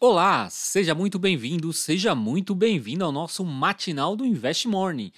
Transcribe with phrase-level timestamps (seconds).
[0.00, 5.12] Olá, seja muito bem-vindo, seja muito bem-vindo ao nosso matinal do Invest Morning.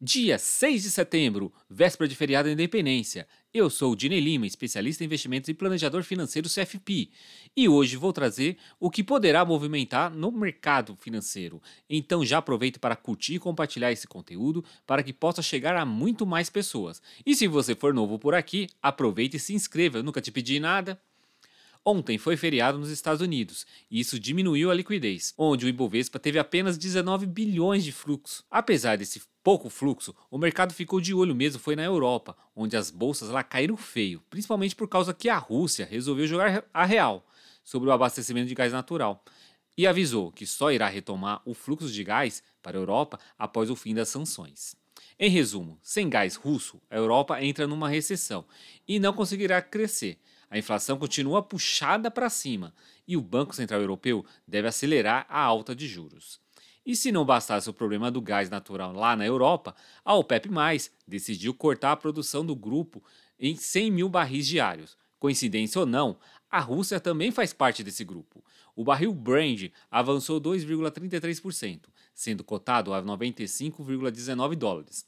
[0.00, 3.26] Dia 6 de setembro, véspera de feriado da independência.
[3.52, 7.10] Eu sou o Dine Lima, especialista em investimentos e planejador financeiro CFP,
[7.56, 11.60] e hoje vou trazer o que poderá movimentar no mercado financeiro.
[11.88, 16.26] Então já aproveito para curtir e compartilhar esse conteúdo para que possa chegar a muito
[16.26, 17.00] mais pessoas.
[17.24, 20.60] E se você for novo por aqui, aproveite e se inscreva, eu nunca te pedi
[20.60, 21.00] nada.
[21.86, 26.38] Ontem foi feriado nos Estados Unidos e isso diminuiu a liquidez, onde o Ibovespa teve
[26.38, 28.42] apenas 19 bilhões de fluxo.
[28.50, 32.90] Apesar desse pouco fluxo, o mercado ficou de olho mesmo foi na Europa, onde as
[32.90, 37.26] bolsas lá caíram feio, principalmente por causa que a Rússia resolveu jogar a real
[37.62, 39.22] sobre o abastecimento de gás natural
[39.76, 43.76] e avisou que só irá retomar o fluxo de gás para a Europa após o
[43.76, 44.74] fim das sanções.
[45.18, 48.44] Em resumo, sem gás russo, a Europa entra numa recessão
[48.88, 50.18] e não conseguirá crescer.
[50.54, 52.72] A inflação continua puxada para cima
[53.08, 56.40] e o Banco Central Europeu deve acelerar a alta de juros.
[56.86, 60.48] E se não bastasse o problema do gás natural lá na Europa, a OPEP
[61.08, 63.02] decidiu cortar a produção do grupo
[63.36, 64.96] em 100 mil barris diários.
[65.18, 66.16] Coincidência ou não,
[66.48, 68.40] a Rússia também faz parte desse grupo.
[68.76, 71.80] O barril Brand avançou 2,33%,
[72.14, 75.04] sendo cotado a 95,19 dólares.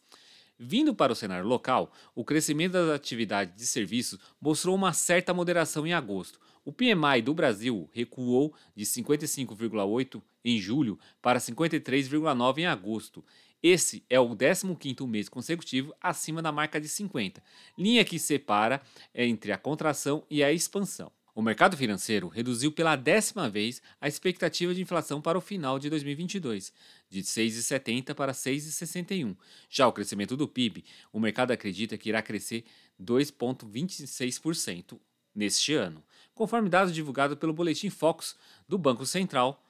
[0.58, 5.86] Vindo para o cenário local, o crescimento das atividades de serviços mostrou uma certa moderação
[5.86, 6.40] em agosto.
[6.64, 13.22] O PMI do Brasil recuou de 55,8 em julho para 53,9 em agosto.
[13.62, 17.42] Esse é o 15º mês consecutivo acima da marca de 50,
[17.76, 18.80] linha que separa
[19.14, 21.12] entre a contração e a expansão.
[21.36, 25.90] O mercado financeiro reduziu pela décima vez a expectativa de inflação para o final de
[25.90, 26.72] 2022,
[27.10, 29.36] de 6,70 para 6,61.
[29.68, 32.64] Já o crescimento do PIB, o mercado acredita que irá crescer
[32.98, 34.98] 2,26%
[35.34, 36.02] neste ano,
[36.34, 38.34] conforme dados divulgados pelo Boletim Focus
[38.66, 39.62] do Banco Central.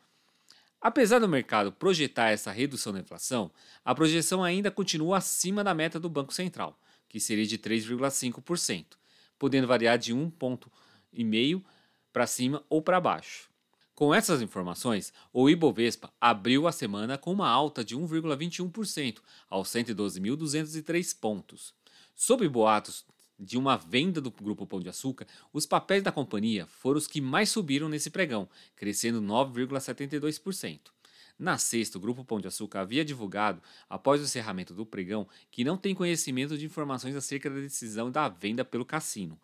[0.81, 3.51] Apesar do mercado projetar essa redução da inflação,
[3.85, 6.79] a projeção ainda continua acima da meta do Banco Central,
[7.09, 8.85] que seria de 3,5%,
[9.37, 10.71] podendo variar de 1 ponto
[11.17, 11.65] e meio
[12.13, 13.51] para cima ou para baixo.
[13.95, 21.19] Com essas informações, o Ibovespa abriu a semana com uma alta de 1,21% aos 112.203
[21.19, 21.75] pontos.
[22.15, 23.07] Sob boatos
[23.39, 27.21] de uma venda do Grupo Pão de Açúcar, os papéis da companhia foram os que
[27.21, 30.81] mais subiram nesse pregão, crescendo 9,72%.
[31.39, 35.65] Na sexta, o Grupo Pão de Açúcar havia divulgado, após o encerramento do pregão, que
[35.65, 39.39] não tem conhecimento de informações acerca da decisão da venda pelo cassino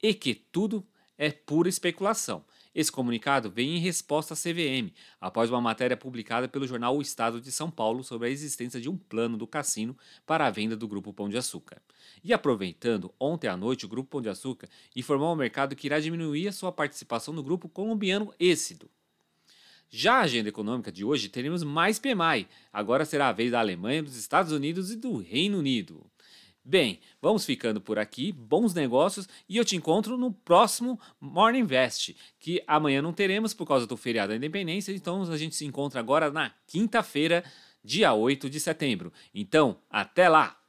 [0.00, 0.86] e que tudo
[1.16, 2.44] é pura especulação.
[2.74, 7.40] Esse comunicado vem em resposta à CVM, após uma matéria publicada pelo jornal O Estado
[7.40, 9.96] de São Paulo sobre a existência de um plano do cassino
[10.26, 11.82] para a venda do Grupo Pão de Açúcar.
[12.24, 16.00] E aproveitando, ontem à noite o Grupo Pão de Açúcar informou ao mercado que irá
[16.00, 18.90] diminuir a sua participação no grupo colombiano Êxito.
[19.94, 22.48] Já a agenda econômica de hoje teremos mais PMI.
[22.72, 26.10] Agora será a vez da Alemanha, dos Estados Unidos e do Reino Unido.
[26.64, 32.16] Bem, vamos ficando por aqui, bons negócios e eu te encontro no próximo Morning Invest,
[32.38, 35.98] que amanhã não teremos por causa do feriado da independência, então a gente se encontra
[35.98, 37.42] agora na quinta-feira,
[37.82, 39.12] dia 8 de setembro.
[39.34, 40.61] Então, até lá!